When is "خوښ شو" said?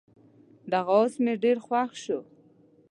1.65-2.19